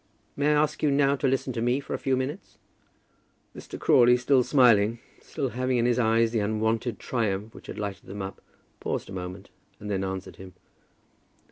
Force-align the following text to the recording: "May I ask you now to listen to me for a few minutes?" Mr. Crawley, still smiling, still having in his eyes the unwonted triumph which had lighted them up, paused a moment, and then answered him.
"May 0.35 0.47
I 0.49 0.53
ask 0.63 0.81
you 0.81 0.89
now 0.89 1.15
to 1.17 1.27
listen 1.27 1.53
to 1.53 1.61
me 1.61 1.79
for 1.79 1.93
a 1.93 1.99
few 1.99 2.17
minutes?" 2.17 2.57
Mr. 3.55 3.77
Crawley, 3.79 4.17
still 4.17 4.41
smiling, 4.41 4.97
still 5.21 5.49
having 5.49 5.77
in 5.77 5.85
his 5.85 5.99
eyes 5.99 6.31
the 6.31 6.39
unwonted 6.39 6.97
triumph 6.97 7.53
which 7.53 7.67
had 7.67 7.77
lighted 7.77 8.07
them 8.07 8.23
up, 8.23 8.41
paused 8.79 9.09
a 9.11 9.13
moment, 9.13 9.51
and 9.79 9.91
then 9.91 10.03
answered 10.03 10.37
him. 10.37 10.53